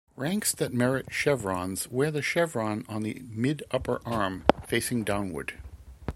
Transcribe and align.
Ranks 0.15 0.51
that 0.55 0.73
merit 0.73 1.13
chevrons 1.13 1.87
wear 1.91 2.09
the 2.09 2.23
chevron 2.23 2.83
on 2.89 3.03
the 3.03 3.21
mid-upper 3.29 4.01
arm, 4.03 4.45
facing 4.65 5.03
downward. 5.03 5.61